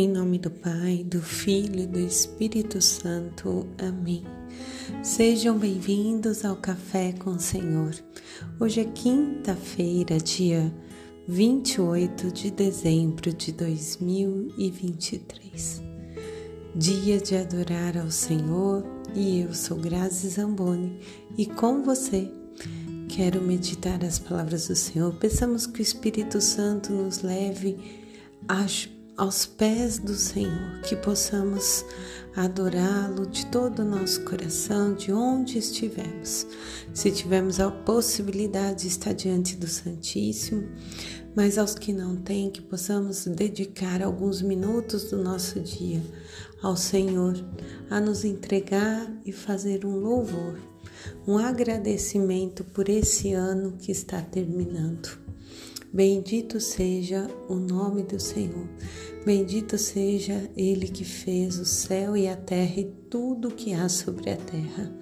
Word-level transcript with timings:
Em 0.00 0.06
nome 0.06 0.38
do 0.38 0.48
Pai, 0.48 1.04
do 1.04 1.20
Filho 1.20 1.80
e 1.80 1.86
do 1.88 1.98
Espírito 1.98 2.80
Santo. 2.80 3.66
Amém. 3.78 4.22
Sejam 5.02 5.58
bem-vindos 5.58 6.44
ao 6.44 6.54
Café 6.54 7.12
com 7.18 7.30
o 7.30 7.40
Senhor. 7.40 7.96
Hoje 8.60 8.82
é 8.82 8.84
quinta-feira, 8.84 10.18
dia 10.18 10.72
28 11.26 12.30
de 12.30 12.52
dezembro 12.52 13.34
de 13.34 13.50
2023. 13.50 15.82
Dia 16.76 17.18
de 17.18 17.34
adorar 17.34 17.98
ao 17.98 18.12
Senhor 18.12 18.86
e 19.16 19.40
eu 19.40 19.52
sou 19.52 19.78
Grazi 19.78 20.28
Zamboni 20.28 21.00
e 21.36 21.44
com 21.44 21.82
você 21.82 22.30
quero 23.08 23.42
meditar 23.42 24.04
as 24.04 24.20
palavras 24.20 24.68
do 24.68 24.76
Senhor. 24.76 25.12
Pensamos 25.14 25.66
que 25.66 25.80
o 25.80 25.82
Espírito 25.82 26.40
Santo 26.40 26.92
nos 26.92 27.22
leve 27.22 27.76
a 28.46 28.64
aos 29.18 29.44
pés 29.44 29.98
do 29.98 30.14
Senhor, 30.14 30.80
que 30.82 30.94
possamos 30.94 31.84
adorá-lo 32.36 33.26
de 33.26 33.46
todo 33.46 33.80
o 33.80 33.84
nosso 33.84 34.24
coração, 34.24 34.94
de 34.94 35.12
onde 35.12 35.58
estivermos. 35.58 36.46
Se 36.94 37.10
tivermos 37.10 37.58
a 37.58 37.68
possibilidade 37.68 38.82
de 38.82 38.86
estar 38.86 39.12
diante 39.12 39.56
do 39.56 39.66
Santíssimo, 39.66 40.68
mas 41.34 41.58
aos 41.58 41.74
que 41.74 41.92
não 41.92 42.14
têm, 42.14 42.48
que 42.48 42.62
possamos 42.62 43.26
dedicar 43.26 44.02
alguns 44.02 44.40
minutos 44.40 45.10
do 45.10 45.20
nosso 45.20 45.58
dia 45.58 46.00
ao 46.62 46.76
Senhor, 46.76 47.34
a 47.90 48.00
nos 48.00 48.24
entregar 48.24 49.12
e 49.24 49.32
fazer 49.32 49.84
um 49.84 49.96
louvor, 49.96 50.60
um 51.26 51.38
agradecimento 51.38 52.62
por 52.62 52.88
esse 52.88 53.32
ano 53.32 53.72
que 53.78 53.90
está 53.90 54.22
terminando. 54.22 55.18
Bendito 55.92 56.60
seja 56.60 57.26
o 57.48 57.54
nome 57.54 58.02
do 58.02 58.20
Senhor. 58.20 58.68
Bendito 59.24 59.78
seja 59.78 60.50
Ele 60.54 60.86
que 60.86 61.04
fez 61.04 61.58
o 61.58 61.64
céu 61.64 62.16
e 62.16 62.28
a 62.28 62.36
terra 62.36 62.80
e 62.80 62.84
tudo 63.08 63.48
o 63.48 63.54
que 63.54 63.72
há 63.72 63.88
sobre 63.88 64.30
a 64.30 64.36
terra. 64.36 64.94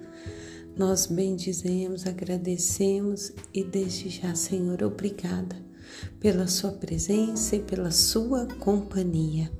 Nós 0.77 1.07
bendizemos, 1.07 2.05
agradecemos 2.05 3.33
e 3.53 3.63
desde 3.63 4.09
já, 4.09 4.33
Senhor, 4.33 4.81
obrigada 4.83 5.57
pela 6.19 6.47
Sua 6.47 6.71
presença 6.71 7.55
e 7.55 7.59
pela 7.59 7.91
Sua 7.91 8.45
companhia. 8.45 9.51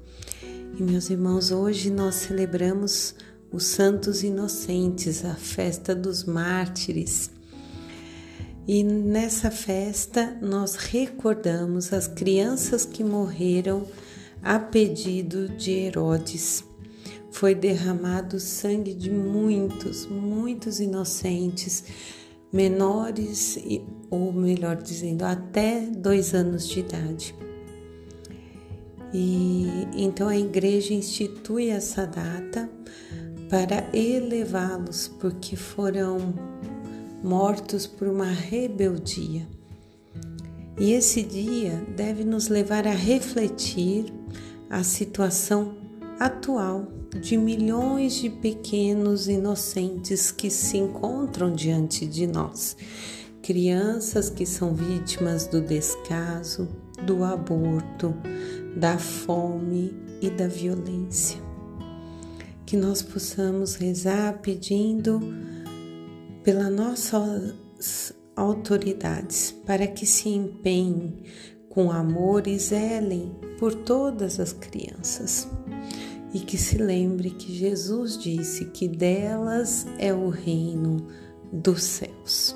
E 0.79 0.81
meus 0.81 1.09
irmãos, 1.09 1.51
hoje 1.51 1.89
nós 1.89 2.15
celebramos 2.15 3.15
os 3.51 3.65
Santos 3.65 4.23
Inocentes, 4.23 5.25
a 5.25 5.35
festa 5.35 5.95
dos 5.95 6.23
mártires. 6.23 7.36
E 8.67 8.83
nessa 8.83 9.49
festa 9.49 10.37
nós 10.41 10.75
recordamos 10.75 11.93
as 11.93 12.05
crianças 12.05 12.85
que 12.85 13.01
morreram 13.01 13.85
a 14.43 14.59
pedido 14.59 15.47
de 15.47 15.71
Herodes. 15.71 16.65
Foi 17.31 17.55
derramado 17.55 18.41
sangue 18.41 18.93
de 18.93 19.09
muitos, 19.09 20.05
muitos 20.05 20.81
inocentes, 20.81 21.85
menores, 22.51 23.57
ou 24.09 24.33
melhor 24.33 24.75
dizendo, 24.75 25.23
até 25.23 25.81
dois 25.81 26.33
anos 26.33 26.67
de 26.67 26.81
idade. 26.81 27.35
E 29.13 29.87
então 29.95 30.27
a 30.27 30.37
igreja 30.37 30.93
institui 30.93 31.69
essa 31.69 32.05
data 32.05 32.69
para 33.49 33.87
elevá-los, 33.93 35.07
porque 35.07 35.55
foram 35.55 36.33
mortos 37.23 37.87
por 37.87 38.07
uma 38.07 38.25
rebeldia. 38.25 39.47
E 40.79 40.91
esse 40.91 41.23
dia 41.23 41.83
deve 41.95 42.23
nos 42.23 42.49
levar 42.49 42.87
a 42.87 42.91
refletir 42.91 44.13
a 44.69 44.83
situação 44.83 45.75
atual 46.19 46.87
de 47.21 47.37
milhões 47.37 48.15
de 48.15 48.29
pequenos 48.29 49.27
inocentes 49.27 50.31
que 50.31 50.49
se 50.49 50.77
encontram 50.77 51.51
diante 51.51 52.05
de 52.05 52.27
nós. 52.27 52.77
Crianças 53.41 54.29
que 54.29 54.45
são 54.45 54.73
vítimas 54.73 55.47
do 55.47 55.61
descaso, 55.61 56.67
do 57.05 57.23
aborto, 57.23 58.13
da 58.75 58.97
fome 58.97 59.95
e 60.21 60.29
da 60.29 60.47
violência. 60.47 61.39
Que 62.65 62.75
nós 62.75 63.01
possamos 63.01 63.75
rezar 63.75 64.39
pedindo 64.41 65.21
pelas 66.47 66.71
nossas 66.71 68.13
autoridades 68.33 69.51
para 69.65 69.85
que 69.85 70.05
se 70.05 70.29
empenhem 70.29 71.17
com 71.67 71.91
amor 71.91 72.47
e 72.47 72.57
zelem 72.57 73.35
por 73.59 73.75
todas 73.75 74.39
as 74.39 74.53
crianças. 74.53 75.45
E 76.33 76.39
que 76.39 76.57
se 76.57 76.77
lembre 76.77 77.31
que 77.31 77.51
Jesus 77.53 78.17
disse 78.17 78.63
que 78.63 78.87
delas 78.87 79.85
é 79.99 80.13
o 80.13 80.29
reino 80.29 81.05
dos 81.51 81.83
céus. 81.83 82.55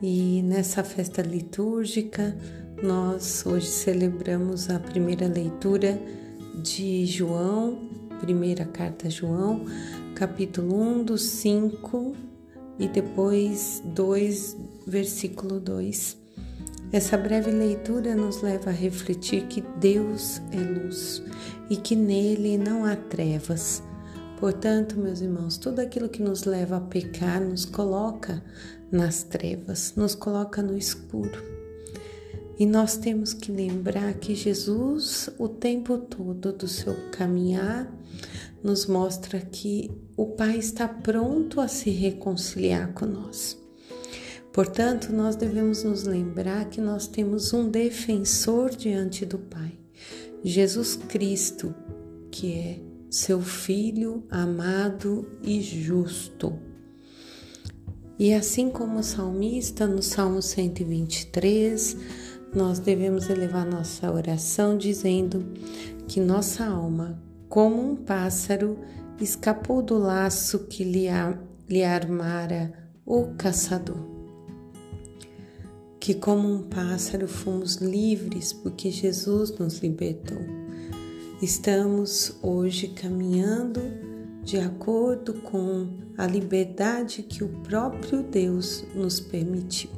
E 0.00 0.40
nessa 0.42 0.84
festa 0.84 1.22
litúrgica, 1.22 2.38
nós 2.80 3.44
hoje 3.44 3.66
celebramos 3.66 4.70
a 4.70 4.78
primeira 4.78 5.26
leitura 5.26 6.00
de 6.62 7.06
João, 7.06 7.90
primeira 8.20 8.66
carta 8.66 9.08
a 9.08 9.10
João, 9.10 9.64
capítulo 10.20 10.78
1 10.78 11.04
do 11.04 11.16
5 11.16 12.14
e 12.78 12.86
depois 12.86 13.82
2, 13.86 14.54
versículo 14.86 15.58
2. 15.58 16.18
Essa 16.92 17.16
breve 17.16 17.50
leitura 17.50 18.14
nos 18.14 18.42
leva 18.42 18.68
a 18.68 18.72
refletir 18.74 19.46
que 19.46 19.62
Deus 19.78 20.42
é 20.52 20.58
luz 20.58 21.22
e 21.70 21.76
que 21.76 21.96
nele 21.96 22.58
não 22.58 22.84
há 22.84 22.94
trevas. 22.96 23.82
Portanto, 24.38 24.98
meus 24.98 25.22
irmãos, 25.22 25.56
tudo 25.56 25.78
aquilo 25.80 26.10
que 26.10 26.22
nos 26.22 26.44
leva 26.44 26.76
a 26.76 26.80
pecar 26.82 27.40
nos 27.40 27.64
coloca 27.64 28.44
nas 28.92 29.22
trevas, 29.22 29.94
nos 29.96 30.14
coloca 30.14 30.62
no 30.62 30.76
escuro. 30.76 31.59
E 32.60 32.66
nós 32.66 32.98
temos 32.98 33.32
que 33.32 33.50
lembrar 33.50 34.12
que 34.12 34.34
Jesus, 34.34 35.30
o 35.38 35.48
tempo 35.48 35.96
todo 35.96 36.52
do 36.52 36.68
seu 36.68 36.94
caminhar, 37.10 37.90
nos 38.62 38.84
mostra 38.84 39.40
que 39.40 39.90
o 40.14 40.26
Pai 40.26 40.58
está 40.58 40.86
pronto 40.86 41.58
a 41.58 41.66
se 41.66 41.88
reconciliar 41.88 42.92
com 42.92 43.06
nós. 43.06 43.58
Portanto, 44.52 45.10
nós 45.10 45.36
devemos 45.36 45.84
nos 45.84 46.02
lembrar 46.02 46.68
que 46.68 46.82
nós 46.82 47.06
temos 47.06 47.54
um 47.54 47.70
defensor 47.70 48.68
diante 48.76 49.24
do 49.24 49.38
Pai, 49.38 49.72
Jesus 50.44 50.96
Cristo, 50.96 51.74
que 52.30 52.52
é 52.52 52.80
seu 53.08 53.40
Filho 53.40 54.22
amado 54.28 55.26
e 55.42 55.62
justo. 55.62 56.58
E 58.18 58.34
assim 58.34 58.68
como 58.68 58.98
o 58.98 59.02
salmista, 59.02 59.86
no 59.86 60.02
Salmo 60.02 60.42
123, 60.42 61.96
nós 62.54 62.78
devemos 62.78 63.30
elevar 63.30 63.66
nossa 63.66 64.10
oração 64.10 64.76
dizendo 64.76 65.44
que 66.08 66.20
nossa 66.20 66.64
alma 66.64 67.20
como 67.50 67.82
um 67.82 67.96
pássaro, 67.96 68.78
escapou 69.20 69.82
do 69.82 69.98
laço 69.98 70.60
que 70.60 70.84
lhe, 70.84 71.08
lhe 71.68 71.82
armara 71.82 72.72
o 73.04 73.34
caçador. 73.36 74.08
Que, 75.98 76.14
como 76.14 76.48
um 76.48 76.62
pássaro, 76.62 77.26
fomos 77.26 77.76
livres 77.78 78.52
porque 78.52 78.88
Jesus 78.90 79.50
nos 79.58 79.80
libertou. 79.80 80.38
Estamos 81.42 82.38
hoje 82.40 82.86
caminhando 82.88 83.80
de 84.44 84.58
acordo 84.58 85.34
com 85.42 85.88
a 86.16 86.26
liberdade 86.28 87.24
que 87.24 87.42
o 87.42 87.48
próprio 87.64 88.22
Deus 88.22 88.84
nos 88.94 89.18
permitiu. 89.18 89.90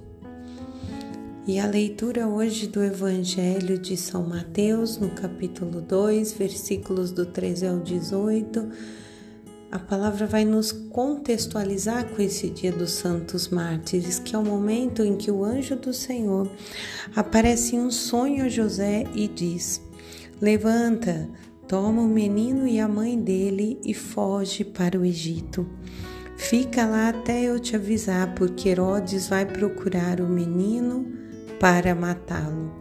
E 1.45 1.59
a 1.59 1.67
leitura 1.67 2.29
hoje 2.29 2.69
do 2.69 2.81
Evangelho 2.81 3.77
de 3.77 3.97
São 3.97 4.23
Mateus, 4.23 4.97
no 4.97 5.11
capítulo 5.11 5.81
2, 5.81 6.35
versículos 6.35 7.11
do 7.11 7.27
13 7.27 7.67
ao 7.67 7.81
18, 7.81 8.71
a 9.73 9.79
palavra 9.81 10.25
vai 10.25 10.45
nos 10.45 10.71
contextualizar 10.71 12.07
com 12.11 12.23
esse 12.23 12.49
dia 12.49 12.71
dos 12.71 12.93
Santos 12.93 13.49
Mártires, 13.49 14.21
que 14.21 14.37
é 14.37 14.39
o 14.39 14.45
momento 14.45 15.03
em 15.03 15.17
que 15.17 15.33
o 15.33 15.45
anjo 15.45 15.75
do 15.75 15.93
Senhor 15.93 16.49
aparece 17.17 17.75
em 17.75 17.81
um 17.81 17.91
sonho 17.91 18.45
a 18.45 18.49
José 18.49 19.03
e 19.13 19.27
diz: 19.27 19.83
Levanta, 20.41 21.29
toma 21.67 22.03
o 22.03 22.09
menino 22.09 22.69
e 22.69 22.79
a 22.79 22.87
mãe 22.87 23.21
dele 23.21 23.81
e 23.85 23.93
foge 23.93 24.63
para 24.63 24.97
o 24.97 25.05
Egito. 25.05 25.69
Fica 26.37 26.87
lá 26.87 27.09
até 27.09 27.43
eu 27.43 27.59
te 27.59 27.75
avisar, 27.75 28.33
porque 28.37 28.69
Herodes 28.69 29.27
vai 29.27 29.45
procurar 29.45 30.21
o 30.21 30.29
menino 30.29 31.21
para 31.63 31.95
matá-lo. 31.95 32.73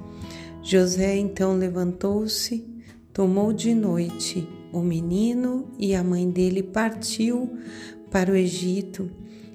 José 0.64 1.16
então 1.16 1.56
levantou-se, 1.56 2.68
tomou 3.14 3.54
de 3.54 3.76
noite 3.76 4.50
o 4.74 4.80
menino 4.80 5.72
e 5.78 5.94
a 5.94 6.04
mãe 6.04 6.28
dele 6.28 6.64
partiu 6.64 7.60
para 8.10 8.32
o 8.32 8.36
Egito 8.36 9.12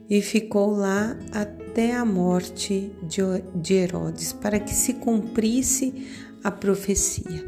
e 0.08 0.22
ficou 0.22 0.70
lá 0.70 1.18
até 1.32 1.96
a 1.96 2.04
morte 2.04 2.92
de 3.02 3.74
Herodes, 3.74 4.32
para 4.32 4.60
que 4.60 4.72
se 4.72 4.94
cumprisse 4.94 6.06
a 6.44 6.52
profecia. 6.52 7.44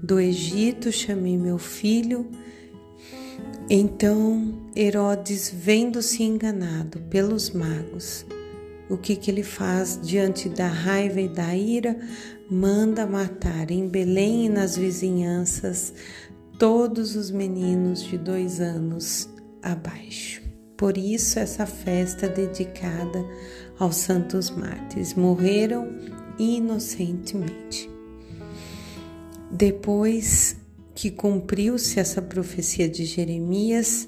do 0.00 0.20
Egito, 0.20 0.92
chamei 0.92 1.36
meu 1.36 1.58
filho. 1.58 2.28
Então 3.68 4.70
Herodes, 4.76 5.52
vendo-se 5.52 6.22
enganado 6.22 7.00
pelos 7.10 7.50
magos, 7.50 8.24
o 8.92 8.98
que, 8.98 9.16
que 9.16 9.30
ele 9.30 9.42
faz 9.42 9.98
diante 10.02 10.50
da 10.50 10.66
raiva 10.66 11.18
e 11.18 11.26
da 11.26 11.56
ira? 11.56 11.98
Manda 12.50 13.06
matar 13.06 13.70
em 13.70 13.88
Belém 13.88 14.44
e 14.44 14.48
nas 14.50 14.76
vizinhanças 14.76 15.94
todos 16.58 17.16
os 17.16 17.30
meninos 17.30 18.02
de 18.02 18.18
dois 18.18 18.60
anos 18.60 19.30
abaixo. 19.62 20.42
Por 20.76 20.98
isso, 20.98 21.38
essa 21.38 21.64
festa 21.64 22.28
dedicada 22.28 23.24
aos 23.78 23.96
santos 23.96 24.50
mártires 24.50 25.14
morreram 25.14 25.88
inocentemente. 26.38 27.88
Depois 29.50 30.54
que 30.94 31.10
cumpriu-se 31.10 31.98
essa 31.98 32.20
profecia 32.20 32.90
de 32.90 33.06
Jeremias, 33.06 34.06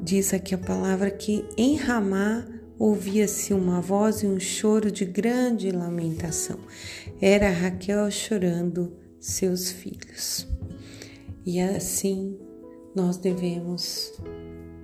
diz 0.00 0.32
aqui 0.32 0.54
a 0.54 0.58
palavra 0.58 1.10
que 1.10 1.44
em 1.56 1.74
Ramá 1.74 2.46
ouvia-se 2.80 3.52
uma 3.52 3.78
voz 3.78 4.22
e 4.22 4.26
um 4.26 4.40
choro 4.40 4.90
de 4.90 5.04
grande 5.04 5.70
lamentação. 5.70 6.58
Era 7.20 7.50
Raquel 7.50 8.10
chorando 8.10 8.96
seus 9.20 9.70
filhos. 9.70 10.48
E 11.44 11.60
assim 11.60 12.38
nós 12.96 13.18
devemos 13.18 14.14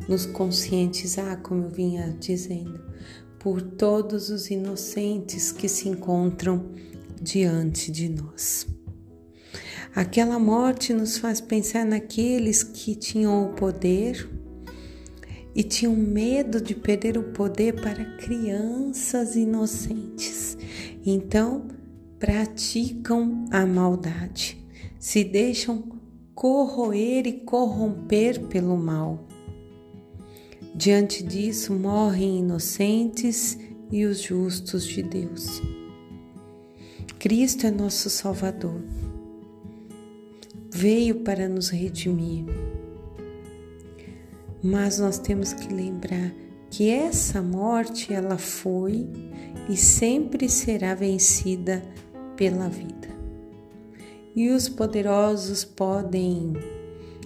nos 0.07 0.27
conscientizar, 0.27 1.41
como 1.41 1.65
eu 1.65 1.71
vinha 1.71 2.15
dizendo, 2.21 2.85
por 3.39 3.63
todos 3.63 4.29
os 4.29 4.51
inocentes 4.51 5.51
que 5.51 5.67
se 5.67 5.89
encontram 5.89 6.71
diante 7.21 7.91
de 7.91 8.11
nós. 8.11 8.67
Aquela 9.95 10.39
morte 10.39 10.93
nos 10.93 11.17
faz 11.17 11.41
pensar 11.41 11.87
naqueles 11.87 12.63
que 12.63 12.95
tinham 12.95 13.47
o 13.47 13.55
poder 13.55 14.29
e 15.57 15.63
tinham 15.63 15.97
medo 15.97 16.61
de 16.61 16.75
perder 16.75 17.17
o 17.17 17.33
poder 17.33 17.81
para 17.81 18.05
crianças 18.19 19.37
inocentes. 19.37 20.59
Então, 21.05 21.67
praticam 22.19 23.47
a 23.51 23.65
maldade, 23.65 24.59
se 24.99 25.25
deixam 25.25 25.83
corroer 26.35 27.27
e 27.27 27.33
corromper 27.33 28.39
pelo 28.49 28.77
mal. 28.77 29.27
Diante 30.75 31.23
disso, 31.23 31.73
morrem 31.73 32.41
inocentes 32.41 33.59
e 33.91 34.05
os 34.05 34.21
justos 34.21 34.85
de 34.85 35.03
Deus. 35.03 35.63
Cristo 37.19 37.67
é 37.67 37.71
nosso 37.71 38.11
Salvador. 38.11 38.83
Veio 40.71 41.21
para 41.21 41.49
nos 41.49 41.71
redimir 41.71 42.45
mas 44.67 44.99
nós 44.99 45.17
temos 45.17 45.53
que 45.53 45.73
lembrar 45.73 46.33
que 46.69 46.91
essa 46.91 47.41
morte 47.41 48.13
ela 48.13 48.37
foi 48.37 49.09
e 49.69 49.77
sempre 49.77 50.49
será 50.49 50.93
vencida 50.93 51.83
pela 52.37 52.69
vida. 52.69 53.09
E 54.35 54.51
os 54.51 54.69
poderosos 54.69 55.65
podem 55.65 56.53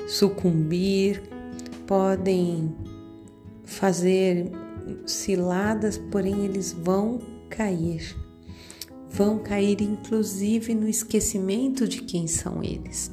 sucumbir, 0.07 1.23
podem 1.87 2.77
fazer 3.65 4.51
ciladas, 5.07 5.97
porém 5.97 6.45
eles 6.45 6.73
vão 6.73 7.21
cair. 7.49 8.15
Vão 9.11 9.39
cair 9.39 9.83
inclusive 9.83 10.75
no 10.75 10.89
esquecimento 10.89 11.87
de 11.87 12.03
quem 12.03 12.27
são 12.27 12.63
eles. 12.63 13.11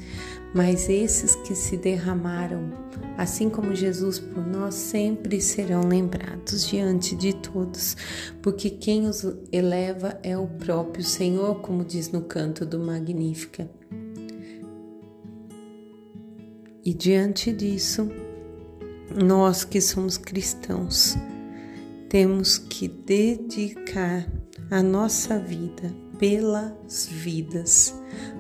Mas 0.54 0.88
esses 0.88 1.36
que 1.36 1.54
se 1.54 1.76
derramaram 1.76 2.88
assim 3.18 3.50
como 3.50 3.74
Jesus 3.74 4.20
por 4.20 4.46
nós, 4.46 4.76
sempre 4.76 5.42
serão 5.42 5.82
lembrados 5.82 6.68
diante 6.68 7.16
de 7.16 7.34
todos, 7.34 7.98
porque 8.44 8.70
quem 8.70 9.08
os 9.08 9.26
eleva 9.52 10.20
é 10.22 10.38
o 10.38 10.48
próprio 10.48 11.04
Senhor, 11.04 11.60
como 11.62 11.84
diz 11.84 12.12
no 12.12 12.22
canto 12.22 12.64
do 12.64 12.80
Magnífica. 12.80 13.68
E 16.86 16.94
diante 16.94 17.52
disso, 17.52 18.10
nós 19.14 19.66
que 19.66 19.82
somos 19.82 20.18
cristãos, 20.18 21.18
temos 22.08 22.58
que 22.58 22.88
dedicar 22.88 24.32
a 24.70 24.84
nossa 24.84 25.40
vida 25.40 25.94
pelas 26.20 27.08
vidas, 27.10 27.96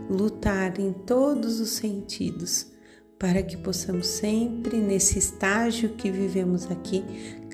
lutar 0.10 0.80
em 0.80 0.92
todos 0.92 1.60
os 1.60 1.70
sentidos 1.70 2.68
para 3.20 3.42
que 3.42 3.58
possamos 3.58 4.08
sempre, 4.08 4.78
nesse 4.78 5.18
estágio 5.18 5.90
que 5.90 6.12
vivemos 6.12 6.70
aqui, 6.70 7.04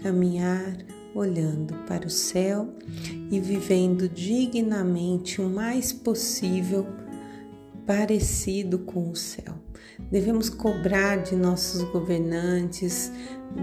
caminhar 0.01 0.77
olhando 1.15 1.73
para 1.87 2.07
o 2.07 2.09
céu 2.09 2.73
e 3.31 3.39
vivendo 3.39 4.09
dignamente 4.09 5.41
o 5.41 5.49
mais 5.49 5.93
possível 5.93 6.85
parecido 7.85 8.79
com 8.79 9.09
o 9.09 9.15
céu. 9.15 9.53
Devemos 10.11 10.49
cobrar 10.49 11.17
de 11.17 11.35
nossos 11.35 11.83
governantes, 11.91 13.11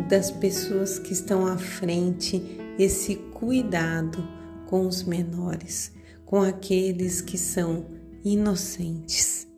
das 0.09 0.31
pessoas 0.31 0.99
que 0.99 1.13
estão 1.13 1.47
à 1.47 1.59
frente, 1.59 2.41
esse 2.79 3.17
cuidado 3.17 4.40
com 4.71 4.87
os 4.87 5.03
menores, 5.03 5.93
com 6.25 6.41
aqueles 6.41 7.21
que 7.21 7.37
são 7.37 7.85
inocentes. 8.25 9.49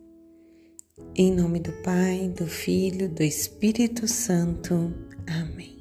Em 1.15 1.31
nome 1.31 1.59
do 1.59 1.71
Pai, 1.83 2.33
do 2.35 2.47
Filho, 2.47 3.07
do 3.07 3.21
Espírito 3.21 4.07
Santo. 4.07 4.91
Amém. 5.27 5.77